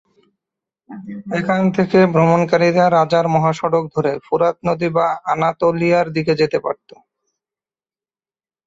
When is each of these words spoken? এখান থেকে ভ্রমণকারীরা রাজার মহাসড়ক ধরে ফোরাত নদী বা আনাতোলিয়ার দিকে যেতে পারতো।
এখান 1.39 1.61
থেকে 1.77 1.99
ভ্রমণকারীরা 2.13 2.85
রাজার 2.89 3.25
মহাসড়ক 3.35 3.83
ধরে 3.95 4.11
ফোরাত 4.25 4.55
নদী 4.67 4.89
বা 4.95 5.07
আনাতোলিয়ার 5.31 6.07
দিকে 6.15 6.33
যেতে 6.41 6.57
পারতো। 6.65 6.95